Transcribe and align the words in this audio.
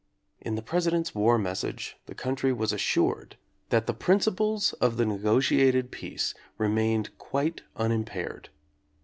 In 0.39 0.55
the 0.55 0.63
President's 0.63 1.13
war 1.13 1.37
message 1.37 1.95
the 2.07 2.15
country 2.15 2.51
was 2.51 2.73
assured 2.73 3.37
that 3.69 3.85
the 3.85 3.93
prin 3.93 4.17
ciples 4.17 4.73
of 4.81 4.97
the 4.97 5.05
negotiated 5.05 5.91
peace 5.91 6.33
remained 6.57 7.15
quite 7.19 7.61
un 7.75 7.91
impaired. 7.91 8.49